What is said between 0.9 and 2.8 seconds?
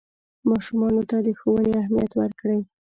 ته د ښوونې اهمیت ورکړئ.